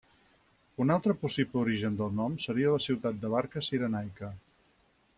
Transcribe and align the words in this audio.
Un 0.85 0.93
altre 0.95 1.15
possible 1.25 1.61
origen 1.61 1.99
del 2.01 2.17
nom 2.21 2.39
seria 2.47 2.75
la 2.77 2.83
ciutat 2.89 3.23
de 3.27 3.35
Barca 3.37 3.63
a 3.63 3.67
Cirenaica. 3.71 4.35